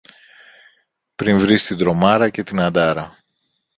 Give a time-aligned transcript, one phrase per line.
[1.15, 3.17] πριν βρεις την Τρομάρα και την Αντάρα.